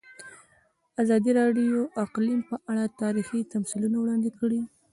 ازادي 1.03 1.31
راډیو 1.39 1.77
د 1.85 1.89
اقلیم 2.05 2.39
په 2.49 2.55
اړه 2.71 2.83
تاریخي 3.01 3.39
تمثیلونه 3.53 3.97
وړاندې 3.99 4.29
کړي. 4.39 4.61